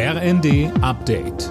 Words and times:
RND 0.00 0.70
Update. 0.80 1.48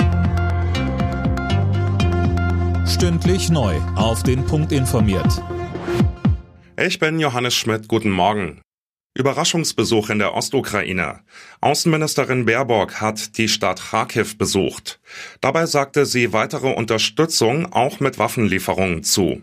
Stündlich 2.87 3.49
neu. 3.49 3.75
Auf 3.97 4.23
den 4.23 4.45
Punkt 4.45 4.71
informiert. 4.71 5.43
Ich 6.81 6.97
bin 6.97 7.19
Johannes 7.19 7.55
Schmidt. 7.55 7.89
Guten 7.89 8.09
Morgen. 8.09 8.61
Überraschungsbesuch 9.17 10.11
in 10.11 10.19
der 10.19 10.33
Ostukraine. 10.33 11.25
Außenministerin 11.59 12.45
Baerbock 12.45 13.01
hat 13.01 13.37
die 13.37 13.49
Stadt 13.49 13.81
Kharkiv 13.81 14.37
besucht. 14.37 15.01
Dabei 15.41 15.65
sagte 15.65 16.05
sie 16.05 16.31
weitere 16.31 16.71
Unterstützung 16.71 17.73
auch 17.73 17.99
mit 17.99 18.17
Waffenlieferungen 18.17 19.03
zu. 19.03 19.41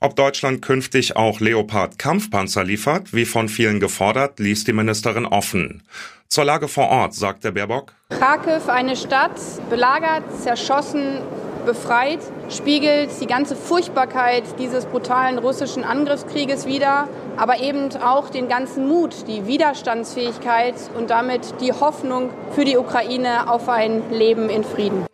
Ob 0.00 0.16
Deutschland 0.16 0.62
künftig 0.62 1.16
auch 1.16 1.40
Leopard-Kampfpanzer 1.40 2.64
liefert, 2.64 3.12
wie 3.12 3.24
von 3.24 3.48
vielen 3.48 3.80
gefordert, 3.80 4.38
ließ 4.38 4.64
die 4.64 4.72
Ministerin 4.72 5.26
offen. 5.26 5.82
Zur 6.28 6.44
Lage 6.44 6.68
vor 6.68 6.88
Ort 6.88 7.14
sagte 7.14 7.52
Baerbock. 7.52 7.92
Kharkiv, 8.10 8.68
eine 8.68 8.96
Stadt, 8.96 9.40
belagert, 9.70 10.24
zerschossen, 10.42 11.20
befreit, 11.64 12.20
spiegelt 12.48 13.10
die 13.20 13.26
ganze 13.26 13.56
Furchtbarkeit 13.56 14.44
dieses 14.58 14.86
brutalen 14.86 15.38
russischen 15.38 15.84
Angriffskrieges 15.84 16.66
wider, 16.66 17.08
aber 17.36 17.60
eben 17.60 17.94
auch 17.96 18.30
den 18.30 18.48
ganzen 18.48 18.88
Mut, 18.88 19.26
die 19.28 19.46
Widerstandsfähigkeit 19.46 20.74
und 20.96 21.10
damit 21.10 21.60
die 21.60 21.72
Hoffnung 21.72 22.30
für 22.54 22.64
die 22.64 22.76
Ukraine 22.76 23.50
auf 23.50 23.68
ein 23.68 24.10
Leben 24.10 24.48
in 24.48 24.64
Frieden. 24.64 25.06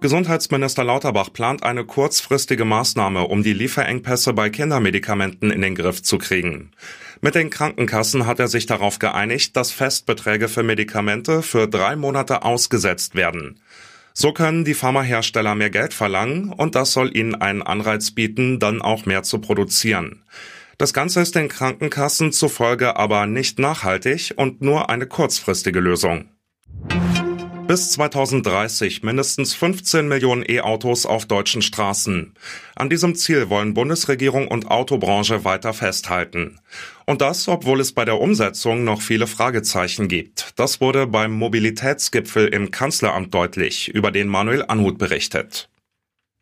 Gesundheitsminister 0.00 0.84
Lauterbach 0.84 1.32
plant 1.32 1.64
eine 1.64 1.84
kurzfristige 1.84 2.64
Maßnahme, 2.64 3.26
um 3.26 3.42
die 3.42 3.52
Lieferengpässe 3.52 4.32
bei 4.32 4.48
Kindermedikamenten 4.48 5.50
in 5.50 5.60
den 5.60 5.74
Griff 5.74 6.04
zu 6.04 6.18
kriegen. 6.18 6.70
Mit 7.20 7.34
den 7.34 7.50
Krankenkassen 7.50 8.24
hat 8.24 8.38
er 8.38 8.46
sich 8.46 8.66
darauf 8.66 9.00
geeinigt, 9.00 9.56
dass 9.56 9.72
Festbeträge 9.72 10.46
für 10.46 10.62
Medikamente 10.62 11.42
für 11.42 11.66
drei 11.66 11.96
Monate 11.96 12.44
ausgesetzt 12.44 13.16
werden. 13.16 13.60
So 14.12 14.32
können 14.32 14.64
die 14.64 14.74
Pharmahersteller 14.74 15.56
mehr 15.56 15.70
Geld 15.70 15.92
verlangen 15.92 16.52
und 16.52 16.76
das 16.76 16.92
soll 16.92 17.16
ihnen 17.16 17.34
einen 17.34 17.62
Anreiz 17.62 18.12
bieten, 18.12 18.60
dann 18.60 18.80
auch 18.80 19.04
mehr 19.04 19.24
zu 19.24 19.40
produzieren. 19.40 20.22
Das 20.76 20.92
Ganze 20.92 21.22
ist 21.22 21.34
den 21.34 21.48
Krankenkassen 21.48 22.30
zufolge 22.30 22.96
aber 22.96 23.26
nicht 23.26 23.58
nachhaltig 23.58 24.32
und 24.36 24.62
nur 24.62 24.90
eine 24.90 25.08
kurzfristige 25.08 25.80
Lösung 25.80 26.28
bis 27.68 27.92
2030 27.92 29.02
mindestens 29.02 29.52
15 29.54 30.08
Millionen 30.08 30.42
E-Autos 30.48 31.04
auf 31.04 31.26
deutschen 31.26 31.60
Straßen. 31.60 32.32
An 32.74 32.88
diesem 32.88 33.14
Ziel 33.14 33.50
wollen 33.50 33.74
Bundesregierung 33.74 34.48
und 34.48 34.70
Autobranche 34.70 35.44
weiter 35.44 35.74
festhalten. 35.74 36.58
Und 37.04 37.20
das, 37.20 37.46
obwohl 37.46 37.80
es 37.80 37.92
bei 37.92 38.06
der 38.06 38.20
Umsetzung 38.20 38.84
noch 38.84 39.02
viele 39.02 39.26
Fragezeichen 39.26 40.08
gibt. 40.08 40.52
Das 40.56 40.80
wurde 40.80 41.06
beim 41.06 41.32
Mobilitätsgipfel 41.32 42.48
im 42.48 42.70
Kanzleramt 42.70 43.34
deutlich, 43.34 43.88
über 43.88 44.10
den 44.12 44.28
Manuel 44.28 44.64
Anhut 44.66 44.96
berichtet. 44.96 45.68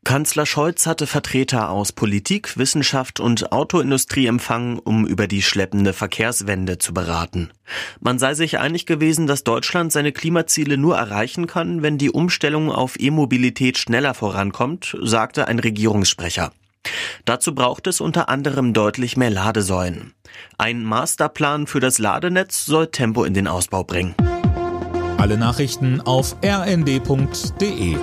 Kanzler 0.07 0.47
Scholz 0.47 0.87
hatte 0.87 1.09
Vertreter 1.09 1.69
aus 1.69 1.91
Politik, 1.91 2.57
Wissenschaft 2.57 3.19
und 3.19 3.51
Autoindustrie 3.51 4.27
empfangen, 4.27 4.79
um 4.79 5.05
über 5.05 5.27
die 5.27 5.43
schleppende 5.43 5.93
Verkehrswende 5.93 6.79
zu 6.79 6.95
beraten. 6.95 7.51
Man 7.99 8.21
sei 8.21 8.35
sich 8.35 8.61
einig 8.61 8.87
gewesen, 8.87 9.27
dass 9.27 9.43
Deutschland 9.43 9.91
seine 9.91 10.13
Klimaziele 10.13 10.79
nur 10.79 10.97
erreichen 10.97 11.49
kann, 11.49 11.83
wenn 11.83 11.99
die 11.99 12.13
Umstellung 12.13 12.71
auf 12.71 12.95
E-Mobilität 13.01 13.79
schneller 13.79 14.15
vorankommt, 14.15 14.97
sagte 15.03 15.49
ein 15.49 15.59
Regierungssprecher. 15.59 16.53
Dazu 17.25 17.53
braucht 17.53 17.89
es 17.89 18.01
unter 18.01 18.29
anderem 18.29 18.75
deutlich 18.75 19.17
mehr 19.17 19.31
Ladesäulen. 19.31 20.15
Ein 20.57 20.85
Masterplan 20.85 21.67
für 21.67 21.81
das 21.81 21.99
Ladenetz 21.99 22.65
soll 22.65 22.93
Tempo 22.93 23.25
in 23.25 23.35
den 23.35 23.49
Ausbau 23.49 23.83
bringen. 23.83 24.15
Alle 25.19 25.37
Nachrichten 25.37 26.01
auf 26.01 26.37
rnd.de 26.45 27.97